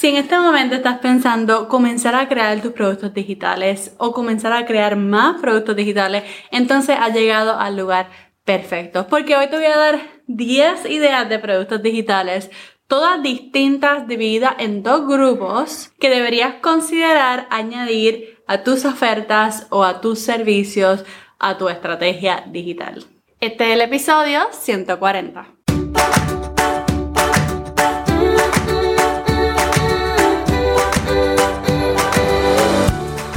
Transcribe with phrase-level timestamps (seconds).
[0.00, 4.64] Si en este momento estás pensando comenzar a crear tus productos digitales o comenzar a
[4.64, 8.08] crear más productos digitales, entonces has llegado al lugar
[8.46, 9.06] perfecto.
[9.08, 12.50] Porque hoy te voy a dar 10 ideas de productos digitales,
[12.86, 20.00] todas distintas, divididas en dos grupos que deberías considerar añadir a tus ofertas o a
[20.00, 21.04] tus servicios,
[21.38, 23.04] a tu estrategia digital.
[23.38, 25.59] Este es el episodio 140.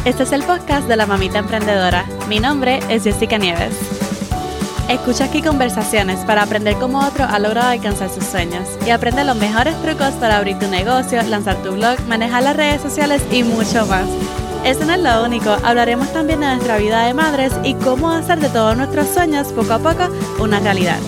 [0.06, 2.06] Este es el podcast de la mamita emprendedora.
[2.28, 3.74] Mi nombre es Jessica Nieves.
[4.90, 9.38] Escucha aquí conversaciones para aprender cómo otro ha logrado alcanzar sus sueños y aprende los
[9.38, 13.86] mejores trucos para abrir tu negocio, lanzar tu blog, manejar las redes sociales y mucho
[13.86, 14.06] más.
[14.66, 18.42] Eso no es lo único, hablaremos también de nuestra vida de madres y cómo hacer
[18.42, 21.00] de todos nuestros sueños poco a poco una realidad.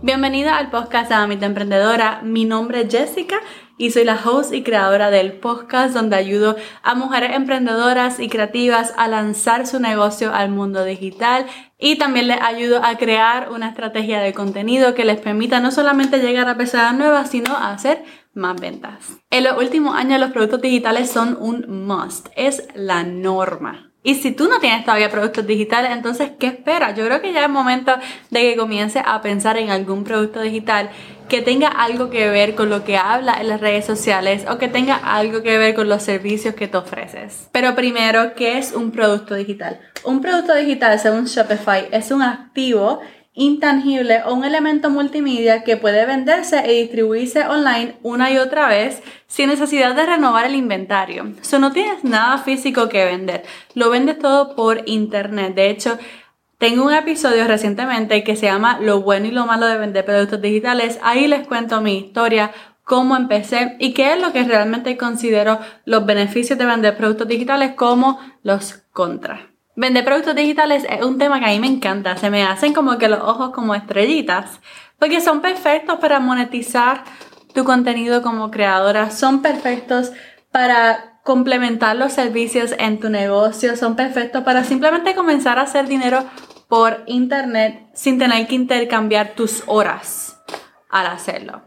[0.00, 2.22] Bienvenida al podcast de Mamita Emprendedora.
[2.22, 3.36] Mi nombre es Jessica
[3.78, 8.92] y soy la host y creadora del podcast donde ayudo a mujeres emprendedoras y creativas
[8.96, 11.46] a lanzar su negocio al mundo digital
[11.78, 16.18] y también les ayudo a crear una estrategia de contenido que les permita no solamente
[16.18, 19.18] llegar a personas nuevas, sino a hacer más ventas.
[19.30, 23.91] En los últimos años los productos digitales son un must, es la norma.
[24.04, 26.96] Y si tú no tienes todavía productos digitales, entonces, ¿qué esperas?
[26.96, 27.92] Yo creo que ya es momento
[28.30, 30.90] de que comiences a pensar en algún producto digital
[31.28, 34.66] que tenga algo que ver con lo que habla en las redes sociales o que
[34.68, 37.48] tenga algo que ver con los servicios que te ofreces.
[37.52, 39.78] Pero primero, ¿qué es un producto digital?
[40.02, 43.00] Un producto digital, según Shopify, es un activo
[43.34, 49.02] intangible o un elemento multimedia que puede venderse y distribuirse online una y otra vez
[49.26, 51.32] sin necesidad de renovar el inventario.
[51.40, 53.44] So, no tienes nada físico que vender,
[53.74, 55.54] lo vendes todo por internet.
[55.54, 55.98] De hecho,
[56.58, 60.40] tengo un episodio recientemente que se llama Lo bueno y lo malo de vender productos
[60.40, 60.98] digitales.
[61.02, 62.52] Ahí les cuento mi historia,
[62.84, 67.72] cómo empecé y qué es lo que realmente considero los beneficios de vender productos digitales
[67.74, 69.51] como los contras.
[69.74, 72.16] Vender productos digitales es un tema que a mí me encanta.
[72.16, 74.60] Se me hacen como que los ojos como estrellitas.
[74.98, 77.04] Porque son perfectos para monetizar
[77.54, 79.10] tu contenido como creadora.
[79.10, 80.12] Son perfectos
[80.50, 83.76] para complementar los servicios en tu negocio.
[83.76, 86.24] Son perfectos para simplemente comenzar a hacer dinero
[86.68, 90.38] por internet sin tener que intercambiar tus horas
[90.90, 91.62] al hacerlo.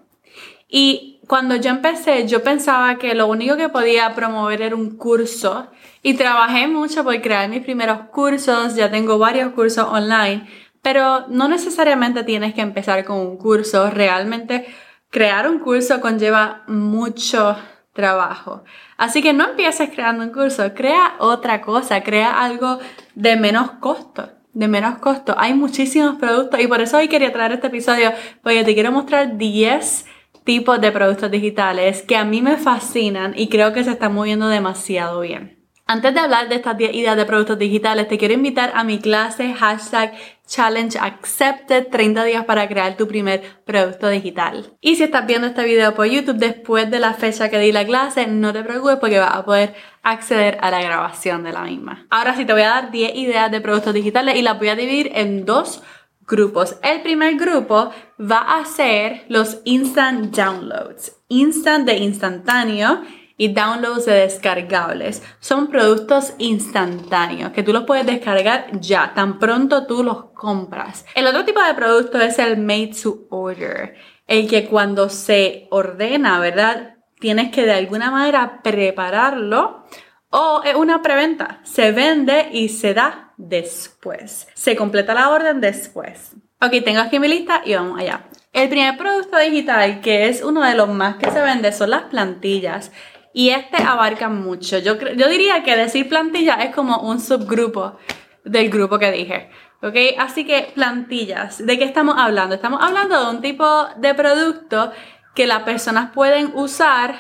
[0.68, 5.68] Y cuando yo empecé, yo pensaba que lo único que podía promover era un curso
[6.02, 10.48] y trabajé mucho por crear mis primeros cursos, ya tengo varios cursos online,
[10.82, 14.68] pero no necesariamente tienes que empezar con un curso, realmente
[15.10, 17.56] crear un curso conlleva mucho
[17.94, 18.64] trabajo.
[18.98, 22.80] Así que no empieces creando un curso, crea otra cosa, crea algo
[23.16, 25.36] de menos costo de menos costo.
[25.38, 29.38] Hay muchísimos productos y por eso hoy quería traer este episodio porque te quiero mostrar
[29.38, 30.06] 10
[30.46, 34.48] tipos de productos digitales que a mí me fascinan y creo que se están moviendo
[34.48, 35.56] demasiado bien.
[35.88, 38.98] Antes de hablar de estas 10 ideas de productos digitales, te quiero invitar a mi
[38.98, 40.14] clase hashtag
[40.48, 44.74] Challenge Accepted 30 días para crear tu primer producto digital.
[44.82, 47.86] Y si estás viendo este video por YouTube después de la fecha que di la
[47.86, 52.08] clase, no te preocupes porque vas a poder acceder a la grabación de la misma.
[52.10, 54.76] Ahora sí te voy a dar 10 ideas de productos digitales y las voy a
[54.76, 55.84] dividir en dos
[56.28, 56.78] grupos.
[56.84, 61.16] El primer grupo va a ser los instant downloads.
[61.28, 63.02] Instant de instantáneo
[63.38, 65.22] y downloads de descargables.
[65.40, 71.06] Son productos instantáneos que tú los puedes descargar ya, tan pronto tú los compras.
[71.16, 73.96] El otro tipo de producto es el made to order,
[74.28, 76.96] el que cuando se ordena, ¿verdad?
[77.20, 79.86] Tienes que de alguna manera prepararlo
[80.30, 84.48] o es una preventa, se vende y se da después.
[84.54, 86.34] Se completa la orden después.
[86.62, 88.28] Ok, tengo aquí mi lista y vamos allá.
[88.54, 92.04] El primer producto digital, que es uno de los más que se vende, son las
[92.04, 92.92] plantillas.
[93.34, 94.80] Y este abarca mucho.
[94.80, 97.98] Yo, yo diría que decir plantilla es como un subgrupo
[98.46, 99.50] del grupo que dije.
[99.82, 99.96] ¿Ok?
[100.18, 101.66] Así que plantillas.
[101.66, 102.56] ¿De qué estamos hablando?
[102.56, 104.92] Estamos hablando de un tipo de producto
[105.36, 107.16] que las personas pueden usar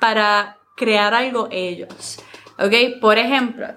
[0.00, 2.18] para crear algo ellos.
[2.58, 3.00] ¿Ok?
[3.00, 3.68] Por ejemplo,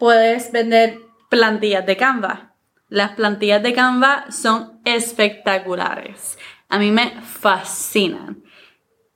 [0.00, 0.98] puedes vender
[1.28, 2.54] plantillas de Canva.
[2.88, 6.38] Las plantillas de Canva son espectaculares.
[6.68, 8.42] A mí me fascinan.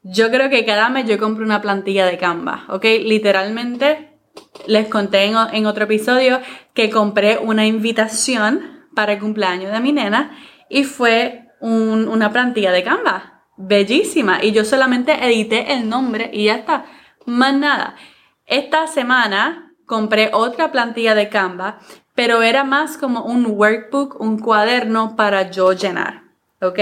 [0.03, 2.85] Yo creo que cada mes yo compro una plantilla de Canva, ¿ok?
[3.03, 4.19] Literalmente
[4.67, 6.41] les conté en, otro episodio
[6.75, 10.37] que compré una invitación para el cumpleaños de mi nena
[10.69, 13.47] y fue una plantilla de Canva.
[13.57, 14.45] Bellísima.
[14.45, 16.85] Y yo solamente edité el nombre y ya está.
[17.25, 17.97] Más nada.
[18.45, 21.79] Esta semana compré otra plantilla de Canva,
[22.15, 26.23] pero era más como un workbook, un cuaderno para yo llenar.
[26.61, 26.79] ¿Ok?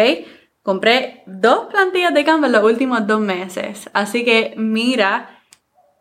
[0.63, 3.91] Compré dos plantillas de Canva en los últimos dos meses.
[3.93, 5.41] Así que mira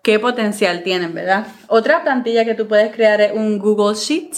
[0.03, 1.47] qué potencial tienen, ¿verdad?
[1.67, 4.33] Otra plantilla que tú puedes crear es un Google Sheet,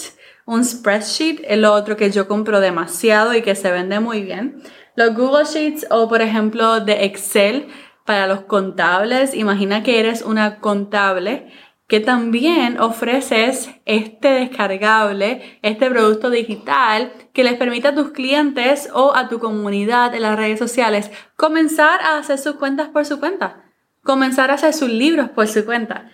[0.46, 4.62] un spreadsheet, es lo otro que yo compro demasiado y que se vende muy bien.
[4.96, 7.68] Los Google Sheets o por ejemplo de Excel
[8.06, 11.52] para los contables, imagina que eres una contable
[11.88, 19.16] que también ofreces este descargable, este producto digital que les permite a tus clientes o
[19.16, 23.66] a tu comunidad en las redes sociales comenzar a hacer sus cuentas por su cuenta,
[24.02, 26.10] comenzar a hacer sus libros por su cuenta,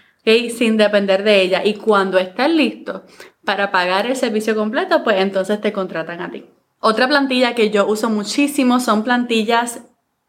[0.55, 1.65] sin depender de ella.
[1.65, 3.01] Y cuando estén listos
[3.43, 6.45] para pagar el servicio completo, pues entonces te contratan a ti.
[6.79, 9.81] Otra plantilla que yo uso muchísimo son plantillas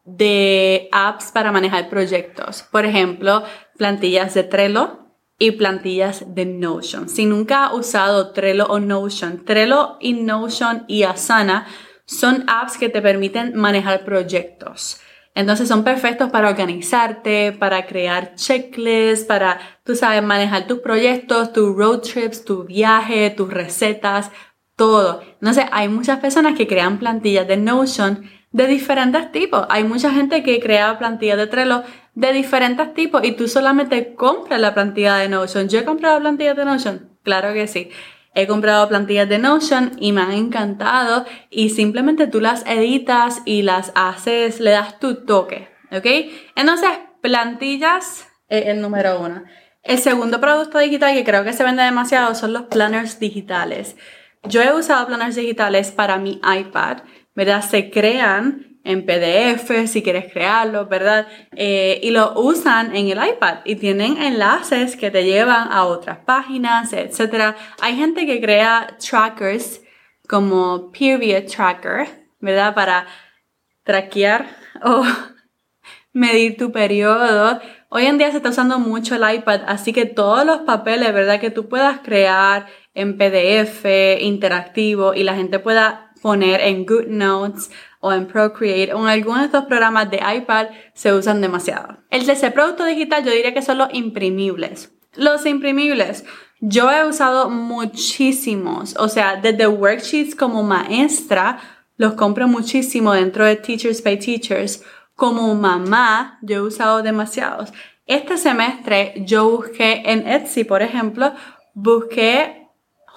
[0.05, 2.63] de apps para manejar proyectos.
[2.71, 3.45] Por ejemplo,
[3.77, 5.10] plantillas de Trello,
[5.41, 7.09] y plantillas de Notion.
[7.09, 11.67] Si nunca has usado Trello o Notion, Trello y Notion y Asana
[12.05, 15.01] son apps que te permiten manejar proyectos.
[15.35, 21.75] Entonces son perfectos para organizarte, para crear checklists, para, tú sabes, manejar tus proyectos, tus
[21.75, 24.31] road trips, tu viaje, tus recetas,
[24.77, 25.23] todo.
[25.41, 29.65] Entonces hay muchas personas que crean plantillas de Notion de diferentes tipos.
[29.71, 31.83] Hay mucha gente que crea plantillas de Trello
[32.15, 35.69] de diferentes tipos y tú solamente compras la plantilla de Notion.
[35.69, 37.11] ¿Yo he comprado plantillas de Notion?
[37.23, 37.91] Claro que sí.
[38.35, 43.63] He comprado plantillas de Notion y me han encantado y simplemente tú las editas y
[43.63, 46.07] las haces, le das tu toque, ¿ok?
[46.55, 46.91] Entonces,
[47.21, 49.43] plantillas es el número uno.
[49.83, 53.97] El segundo producto digital que creo que se vende demasiado son los planners digitales.
[54.45, 56.99] Yo he usado planners digitales para mi iPad,
[57.35, 57.63] ¿verdad?
[57.63, 61.27] Se crean en PDF si quieres crearlo, ¿verdad?
[61.55, 66.19] Eh, y lo usan en el iPad y tienen enlaces que te llevan a otras
[66.19, 67.57] páginas, etc.
[67.81, 69.83] Hay gente que crea trackers
[70.29, 72.09] como Period Tracker,
[72.41, 72.75] ¿verdad?
[72.75, 73.07] Para
[73.83, 74.47] traquear
[74.83, 75.05] o
[76.13, 77.61] medir tu periodo.
[77.89, 81.41] Hoy en día se está usando mucho el iPad, así que todos los papeles, ¿verdad?
[81.41, 83.85] Que tú puedas crear en PDF
[84.21, 89.47] interactivo y la gente pueda poner en GoodNotes o en Procreate o en alguno de
[89.47, 91.99] estos programas de iPad se usan demasiado.
[92.11, 94.93] El tercer producto digital yo diría que son los imprimibles.
[95.15, 96.25] Los imprimibles,
[96.61, 101.59] yo he usado muchísimos, o sea, desde worksheets como maestra,
[101.97, 104.83] los compro muchísimo dentro de Teachers by Teachers.
[105.15, 107.73] Como mamá, yo he usado demasiados.
[108.07, 111.33] Este semestre yo busqué en Etsy, por ejemplo,
[111.75, 112.69] busqué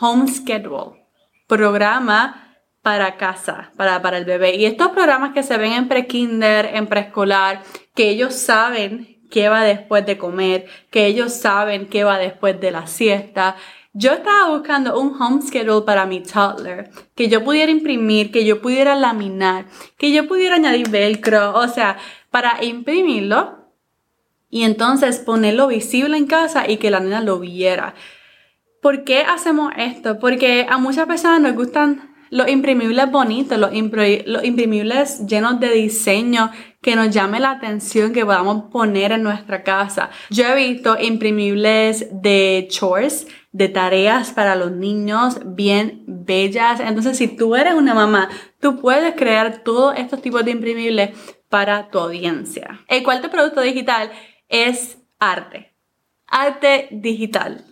[0.01, 1.06] Home Schedule,
[1.47, 2.43] programa
[2.83, 4.56] para casa, para, para el bebé.
[4.56, 7.63] Y estos programas que se ven en prekinder, en preescolar,
[7.95, 12.71] que ellos saben qué va después de comer, que ellos saben qué va después de
[12.71, 13.56] la siesta.
[13.94, 18.62] Yo estaba buscando un home schedule para mi toddler, que yo pudiera imprimir, que yo
[18.62, 19.65] pudiera laminar,
[19.97, 21.97] que yo pudiera añadir velcro, o sea,
[22.31, 23.59] para imprimirlo
[24.50, 27.95] y entonces ponerlo visible en casa y que la nena lo viera.
[28.81, 30.19] ¿Por qué hacemos esto?
[30.19, 36.50] Porque a muchas personas nos gustan los imprimibles bonitos, los, imprimibles llenos de diseño
[36.81, 40.09] que nos llame la atención, que podamos poner en nuestra casa.
[40.31, 46.80] Yo he visto imprimibles de chores, de tareas para los niños bien bellas.
[46.80, 51.12] Entonces, si tú eres una mamá, tú puedes crear todos estos tipos de imprimibles
[51.50, 52.83] para tu audiencia.
[52.88, 54.12] El cuarto producto digital
[54.50, 55.71] es arte.
[56.25, 57.63] Arte digital.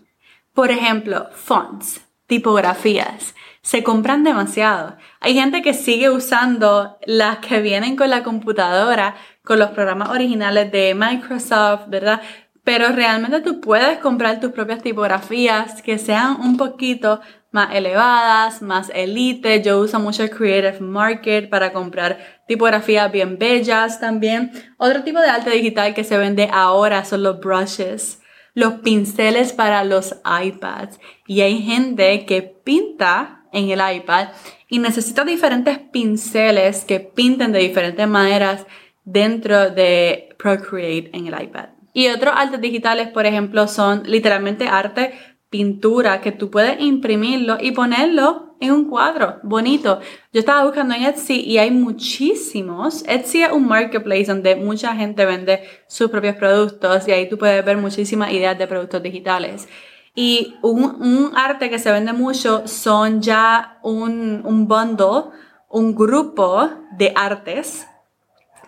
[0.54, 4.98] Por ejemplo, fonts, tipografías se compran demasiado.
[5.20, 10.72] Hay gente que sigue usando las que vienen con la computadora, con los programas originales
[10.72, 12.22] de Microsoft, ¿verdad?
[12.64, 17.20] Pero realmente tú puedes comprar tus propias tipografías que sean un poquito
[17.52, 19.62] más elevadas, más elite.
[19.62, 24.52] Yo uso mucho Creative Market para comprar tipografías bien bellas también.
[24.78, 28.22] Otro tipo de arte digital que se vende ahora son los brushes,
[28.54, 31.00] los pinceles para los iPads.
[31.28, 34.30] Y hay gente que pinta en el iPad
[34.68, 38.66] y necesito diferentes pinceles que pinten de diferentes maneras
[39.04, 41.70] dentro de Procreate en el iPad.
[41.94, 45.14] Y otros artes digitales, por ejemplo, son literalmente arte,
[45.50, 50.00] pintura, que tú puedes imprimirlo y ponerlo en un cuadro bonito.
[50.32, 53.04] Yo estaba buscando en Etsy y hay muchísimos.
[53.08, 57.66] Etsy es un marketplace donde mucha gente vende sus propios productos y ahí tú puedes
[57.66, 59.68] ver muchísimas ideas de productos digitales.
[60.14, 65.32] Y un, arte que se vende mucho son ya un, un bundle,
[65.70, 67.88] un grupo de artes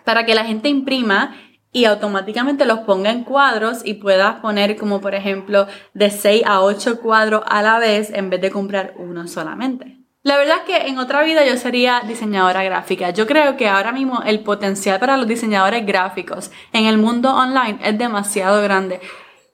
[0.04, 1.34] para que la gente imprima
[1.72, 6.62] y automáticamente los ponga en cuadros y puedas poner como por ejemplo de 6 a
[6.62, 9.98] 8 cuadros a la vez en vez de comprar uno solamente.
[10.22, 13.10] La verdad es que en otra vida yo sería diseñadora gráfica.
[13.10, 17.78] Yo creo que ahora mismo el potencial para los diseñadores gráficos en el mundo online
[17.82, 19.00] es demasiado grande.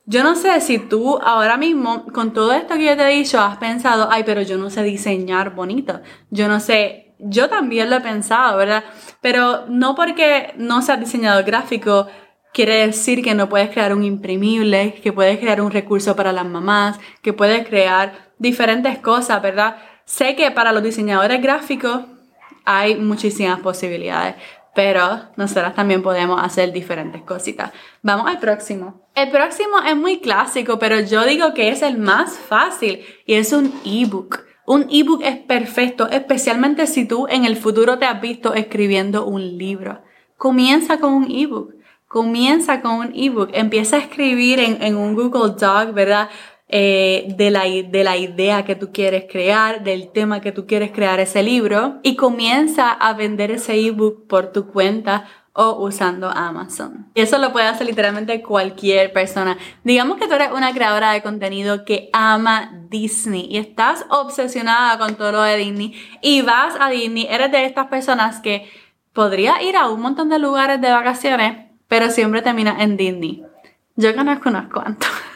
[0.07, 3.41] Yo no sé si tú ahora mismo, con todo esto que yo te he dicho,
[3.41, 6.01] has pensado, ay, pero yo no sé diseñar bonito.
[6.31, 8.85] Yo no sé, yo también lo he pensado, ¿verdad?
[9.21, 12.09] Pero no porque no seas diseñador gráfico,
[12.53, 16.47] quiere decir que no puedes crear un imprimible, que puedes crear un recurso para las
[16.47, 19.77] mamás, que puedes crear diferentes cosas, ¿verdad?
[20.05, 22.01] Sé que para los diseñadores gráficos
[22.65, 24.37] hay muchísimas posibilidades,
[24.83, 27.71] pero nosotras también podemos hacer diferentes cositas.
[28.01, 29.03] Vamos al próximo.
[29.15, 33.53] El próximo es muy clásico, pero yo digo que es el más fácil y es
[33.53, 34.47] un ebook.
[34.65, 39.59] Un ebook es perfecto, especialmente si tú en el futuro te has visto escribiendo un
[39.59, 40.01] libro.
[40.39, 41.75] Comienza con un ebook.
[42.09, 43.51] Comienza con un ebook.
[43.53, 46.31] Empieza a escribir en, en un Google Doc, ¿verdad?
[46.73, 50.93] Eh, de, la, de la idea que tú quieres crear, del tema que tú quieres
[50.93, 57.11] crear ese libro y comienza a vender ese ebook por tu cuenta o usando Amazon.
[57.15, 59.59] Y eso lo puede hacer literalmente cualquier persona.
[59.83, 65.17] Digamos que tú eres una creadora de contenido que ama Disney y estás obsesionada con
[65.17, 68.71] todo lo de Disney y vas a Disney, eres de estas personas que
[69.13, 73.45] podría ir a un montón de lugares de vacaciones, pero siempre termina en Disney.
[73.97, 75.11] Yo conozco unos cuantos.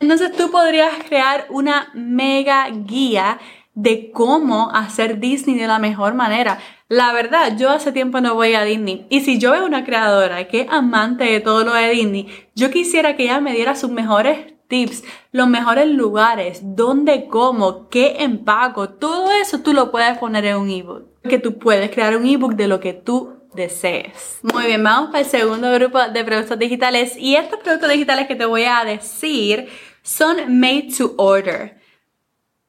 [0.00, 3.40] Entonces tú podrías crear una mega guía
[3.74, 6.58] de cómo hacer Disney de la mejor manera.
[6.88, 10.46] La verdad, yo hace tiempo no voy a Disney y si yo veo una creadora
[10.46, 13.90] que es amante de todo lo de Disney, yo quisiera que ella me diera sus
[13.90, 15.02] mejores tips,
[15.32, 20.70] los mejores lugares, dónde como, qué empaco, todo eso tú lo puedes poner en un
[20.70, 21.04] ebook.
[21.22, 24.38] Que tú puedes crear un ebook de lo que tú desees.
[24.42, 28.36] Muy bien, vamos para el segundo grupo de productos digitales y estos productos digitales que
[28.36, 29.68] te voy a decir
[30.08, 31.78] son made to order.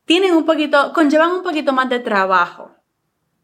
[0.03, 2.72] Tienen un poquito, conllevan un poquito más de trabajo,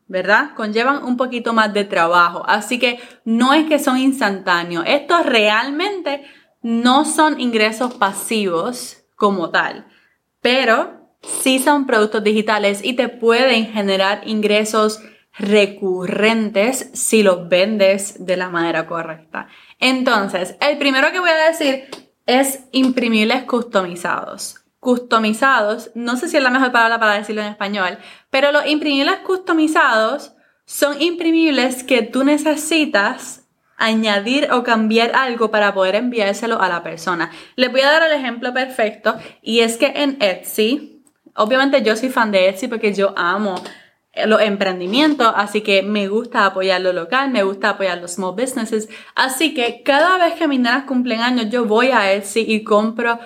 [0.08, 0.54] ¿verdad?
[0.56, 2.44] Conllevan un poquito más de trabajo.
[2.46, 4.84] Así que no es que son instantáneos.
[4.86, 6.26] Estos realmente
[6.62, 9.88] no son ingresos pasivos como tal,
[10.42, 15.00] pero sí son productos digitales y te pueden generar ingresos
[15.38, 19.48] recurrentes si los vendes de la manera correcta.
[19.80, 24.62] Entonces, el primero que voy a decir es imprimibles customizados.
[24.80, 27.98] Customizados, no sé si es la mejor palabra para decirlo en español,
[28.30, 30.34] pero los imprimibles customizados
[30.66, 33.46] son imprimibles que tú necesitas
[33.78, 37.32] añadir o cambiar algo para poder enviárselo a la persona.
[37.56, 41.04] Les voy a dar el ejemplo perfecto y es que en Etsy,
[41.36, 43.56] obviamente yo soy fan de Etsy porque yo amo
[44.26, 48.88] los emprendimientos, así que me gusta apoyar lo local, me gusta apoyar los small businesses,
[49.14, 53.20] así que cada vez que mis nenas cumplen años yo voy a Etsy y compro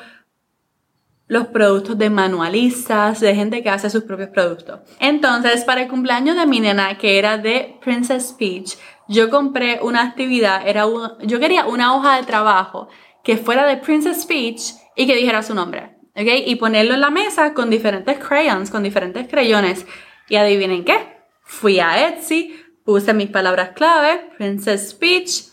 [1.28, 4.80] los productos de manualistas, de gente que hace sus propios productos.
[5.00, 8.78] Entonces, para el cumpleaños de mi nena, que era de Princess Peach,
[9.08, 10.86] yo compré una actividad, era
[11.22, 12.90] yo quería una hoja de trabajo
[13.24, 16.48] que fuera de Princess Peach y que dijera su nombre, ¿ok?
[16.48, 19.86] Y ponerlo en la mesa con diferentes crayons, con diferentes crayones.
[20.30, 22.56] Y adivinen qué, fui a Etsy,
[22.86, 25.50] puse mis palabras clave, Princess Speech,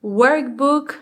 [0.00, 0.94] Workbook,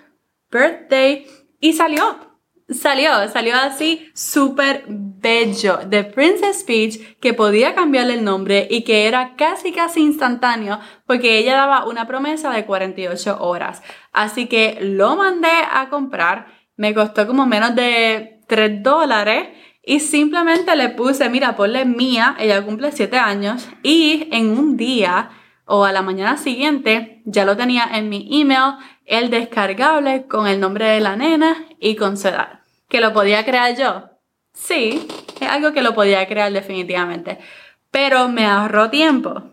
[0.50, 1.26] Birthday
[1.60, 2.30] y salió.
[2.68, 9.06] Salió, salió así súper bello de Princess Speech que podía cambiarle el nombre y que
[9.06, 13.82] era casi casi instantáneo porque ella daba una promesa de 48 horas.
[14.12, 19.48] Así que lo mandé a comprar, me costó como menos de 3 dólares
[19.84, 25.30] y simplemente le puse, mira, ponle mía, ella cumple 7 años y en un día
[25.64, 28.74] o a la mañana siguiente ya lo tenía en mi email,
[29.06, 32.60] el descargable con el nombre de la nena y con su edad.
[32.88, 34.10] ¿Que lo podía crear yo?
[34.52, 35.08] Sí,
[35.40, 37.38] es algo que lo podía crear definitivamente.
[37.90, 39.50] Pero me ahorró tiempo.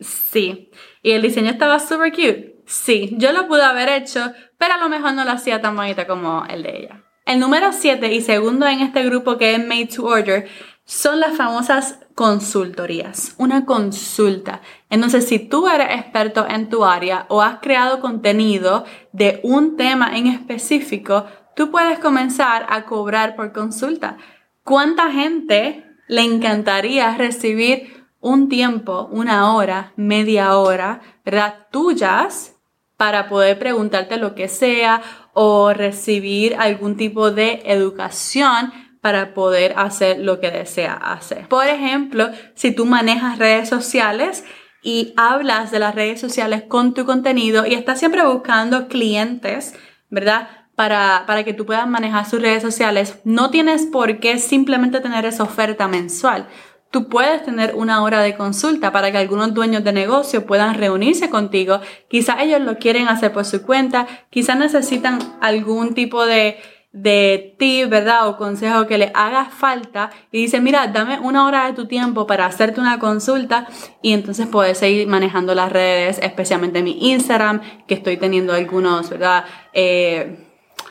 [0.00, 0.70] Sí.
[1.02, 2.62] ¿Y el diseño estaba super cute?
[2.66, 6.06] Sí, yo lo pude haber hecho, pero a lo mejor no lo hacía tan bonita
[6.06, 7.01] como el de ella.
[7.24, 10.48] El número 7 y segundo en este grupo que es Made to Order
[10.84, 14.60] son las famosas consultorías, una consulta.
[14.90, 20.16] Entonces, si tú eres experto en tu área o has creado contenido de un tema
[20.16, 24.16] en específico, tú puedes comenzar a cobrar por consulta.
[24.64, 31.68] ¿Cuánta gente le encantaría recibir un tiempo, una hora, media hora, ¿verdad?
[31.70, 32.56] Tuyas
[32.96, 35.02] para poder preguntarte lo que sea
[35.32, 41.48] o recibir algún tipo de educación para poder hacer lo que desea hacer.
[41.48, 44.44] Por ejemplo, si tú manejas redes sociales
[44.82, 49.74] y hablas de las redes sociales con tu contenido y estás siempre buscando clientes,
[50.08, 50.48] ¿verdad?
[50.76, 55.26] Para, para que tú puedas manejar sus redes sociales, no tienes por qué simplemente tener
[55.26, 56.48] esa oferta mensual
[56.92, 61.30] Tú puedes tener una hora de consulta para que algunos dueños de negocio puedan reunirse
[61.30, 61.80] contigo.
[62.08, 66.58] Quizás ellos lo quieren hacer por su cuenta, quizás necesitan algún tipo de,
[66.92, 68.28] de tip, ¿verdad?
[68.28, 72.26] O consejo que le haga falta y dice, mira, dame una hora de tu tiempo
[72.26, 73.66] para hacerte una consulta
[74.02, 79.46] y entonces puedes seguir manejando las redes, especialmente mi Instagram, que estoy teniendo algunos, ¿verdad?
[79.72, 80.46] Eh,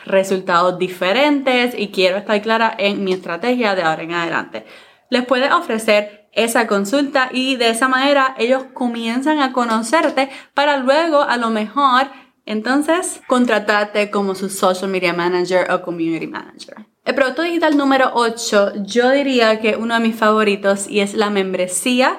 [0.08, 4.65] resultados diferentes y quiero estar clara en mi estrategia de ahora en adelante
[5.11, 11.21] les puedes ofrecer esa consulta y de esa manera ellos comienzan a conocerte para luego
[11.21, 12.07] a lo mejor
[12.45, 16.87] entonces contratarte como su social media manager o community manager.
[17.03, 21.29] El producto digital número 8 yo diría que uno de mis favoritos y es la
[21.29, 22.17] membresía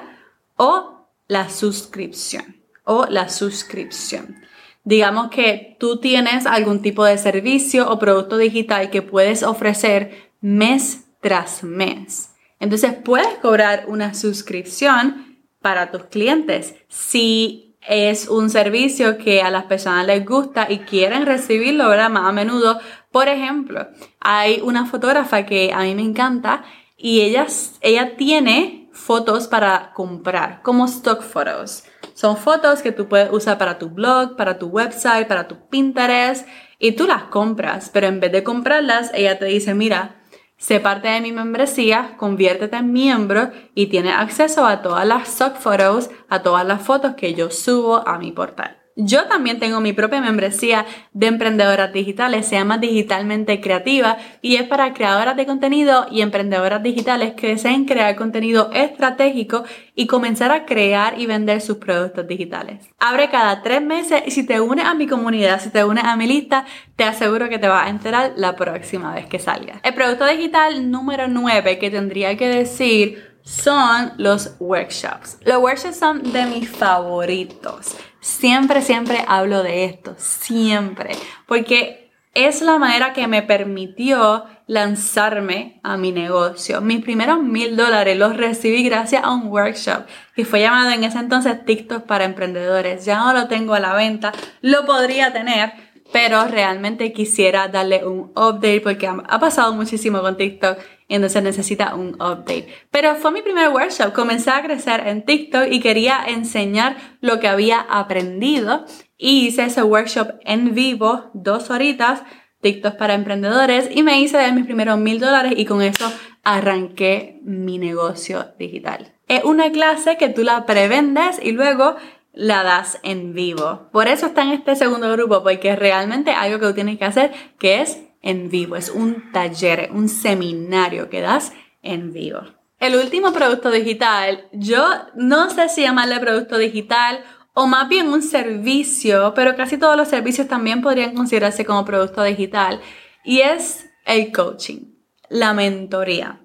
[0.55, 4.35] o la suscripción o la suscripción.
[4.83, 11.05] Digamos que tú tienes algún tipo de servicio o producto digital que puedes ofrecer mes
[11.21, 12.32] tras mes.
[12.63, 19.65] Entonces puedes cobrar una suscripción para tus clientes si es un servicio que a las
[19.65, 22.09] personas les gusta y quieren recibirlo ¿verdad?
[22.09, 22.79] más a menudo.
[23.11, 23.89] Por ejemplo,
[24.21, 26.63] hay una fotógrafa que a mí me encanta
[26.95, 27.47] y ella,
[27.81, 31.83] ella tiene fotos para comprar, como stock photos.
[32.13, 36.47] Son fotos que tú puedes usar para tu blog, para tu website, para tu Pinterest
[36.79, 40.22] y tú las compras, pero en vez de comprarlas, ella te dice, mira,
[40.63, 45.57] Sé parte de mi membresía, conviértete en miembro y tienes acceso a todas las stock
[45.57, 48.82] photos, a todas las fotos que yo subo a mi portal.
[48.95, 54.63] Yo también tengo mi propia membresía de emprendedoras digitales, se llama Digitalmente Creativa y es
[54.63, 59.63] para creadoras de contenido y emprendedoras digitales que deseen crear contenido estratégico
[59.95, 62.87] y comenzar a crear y vender sus productos digitales.
[62.99, 66.15] Abre cada tres meses y si te unes a mi comunidad, si te unes a
[66.15, 69.79] mi lista, te aseguro que te vas a enterar la próxima vez que salga.
[69.83, 75.37] El producto digital número 9 que tendría que decir son los workshops.
[75.43, 77.95] Los workshops son de mis favoritos.
[78.23, 81.11] Siempre, siempre hablo de esto, siempre,
[81.45, 86.79] porque es la manera que me permitió lanzarme a mi negocio.
[86.79, 90.05] Mis primeros mil dólares los recibí gracias a un workshop
[90.37, 93.03] que fue llamado en ese entonces TikTok para emprendedores.
[93.03, 95.73] Ya no lo tengo a la venta, lo podría tener,
[96.13, 100.77] pero realmente quisiera darle un update porque ha pasado muchísimo con TikTok
[101.15, 102.67] entonces necesita un update.
[102.91, 107.47] Pero fue mi primer workshop, comencé a crecer en TikTok y quería enseñar lo que
[107.47, 108.85] había aprendido
[109.17, 112.23] y hice ese workshop en vivo, dos horitas,
[112.61, 116.11] TikTok para emprendedores y me hice de mis primeros mil dólares y con eso
[116.43, 119.13] arranqué mi negocio digital.
[119.27, 121.95] Es una clase que tú la prevendes y luego
[122.33, 123.89] la das en vivo.
[123.91, 127.31] Por eso está en este segundo grupo, porque realmente algo que tú tienes que hacer,
[127.59, 128.75] que es en vivo.
[128.75, 132.41] Es un taller, un seminario que das en vivo.
[132.79, 134.83] El último producto digital, yo
[135.15, 140.07] no sé si llamarle producto digital o más bien un servicio, pero casi todos los
[140.07, 142.81] servicios también podrían considerarse como producto digital,
[143.23, 144.95] y es el coaching,
[145.29, 146.42] la mentoría.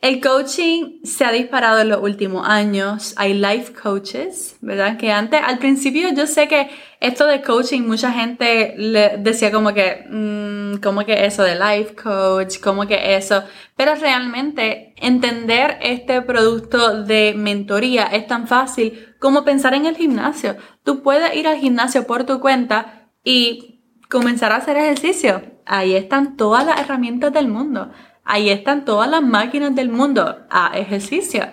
[0.00, 3.12] El coaching se ha disparado en los últimos años.
[3.18, 4.96] Hay life coaches, ¿verdad?
[4.96, 9.74] Que antes, al principio, yo sé que esto de coaching, mucha gente le decía como
[9.74, 13.44] que, mm, como que eso de life coach, como que eso.
[13.76, 20.56] Pero realmente entender este producto de mentoría es tan fácil como pensar en el gimnasio.
[20.82, 25.42] Tú puedes ir al gimnasio por tu cuenta y comenzar a hacer ejercicio.
[25.66, 27.90] Ahí están todas las herramientas del mundo.
[28.32, 31.50] Ahí están todas las máquinas del mundo a ejercicio.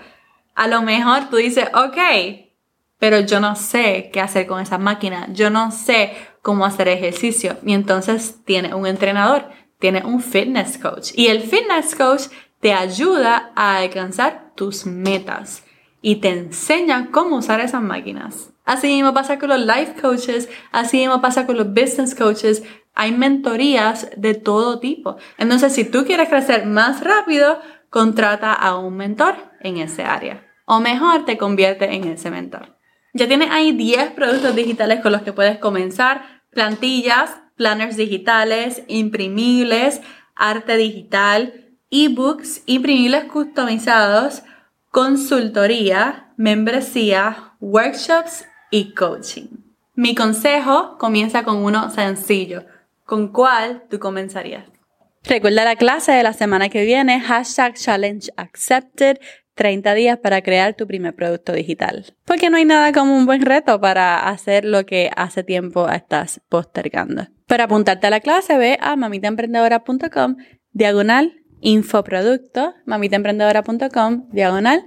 [0.54, 1.98] A lo mejor tú dices, ok,
[3.00, 7.58] pero yo no sé qué hacer con esa máquina, yo no sé cómo hacer ejercicio.
[7.66, 11.14] Y entonces tiene un entrenador, tiene un fitness coach.
[11.16, 12.26] Y el fitness coach
[12.60, 15.64] te ayuda a alcanzar tus metas
[16.04, 18.52] y te enseña cómo usar esas máquinas.
[18.66, 22.62] Así mismo pasa con los life coaches, así mismo pasa con los business coaches,
[22.98, 25.18] hay mentorías de todo tipo.
[25.38, 30.44] Entonces, si tú quieres crecer más rápido, contrata a un mentor en ese área.
[30.66, 32.76] O mejor, te convierte en ese mentor.
[33.14, 36.42] Ya tienes ahí 10 productos digitales con los que puedes comenzar.
[36.50, 40.02] Plantillas, planners digitales, imprimibles,
[40.36, 44.42] arte digital, ebooks, imprimibles customizados,
[44.90, 49.50] consultoría, membresía, workshops y coaching.
[49.94, 52.66] Mi consejo comienza con uno sencillo
[53.08, 54.66] ¿Con cuál tú comenzarías?
[55.24, 59.18] Recuerda la clase de la semana que viene, hashtag challenge accepted,
[59.56, 62.06] 30 días para crear tu primer producto digital.
[62.26, 66.42] Porque no hay nada como un buen reto para hacer lo que hace tiempo estás
[66.50, 67.28] postergando.
[67.48, 70.36] Para apuntarte a la clase, ve a mamitaemprendedora.com
[70.74, 74.86] diagonal infoproducto, mamitaemprendedora.com, diagonal,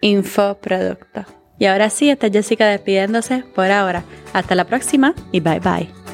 [0.00, 1.24] infoproducto.
[1.58, 4.04] Y ahora sí, está Jessica despidiéndose por ahora.
[4.32, 6.13] Hasta la próxima y bye bye.